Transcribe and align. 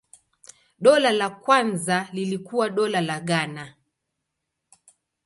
Dola 0.79 1.11
la 1.11 1.29
kwanza 1.29 2.07
lilikuwa 2.13 2.69
Dola 2.69 3.01
la 3.01 3.19
Ghana. 3.19 3.75